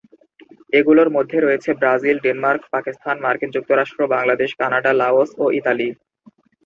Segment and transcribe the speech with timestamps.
[0.73, 5.89] এগুলোর মধ্যে রয়েছে ব্রাজিল, ডেনমার্ক, পাকিস্তান, মার্কিন যুক্তরাষ্ট্র, বাংলাদেশ, কানাডা, লাওস ও ইতালি।